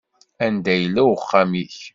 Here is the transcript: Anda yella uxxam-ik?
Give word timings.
Anda 0.45 0.73
yella 0.75 1.01
uxxam-ik? 1.15 1.77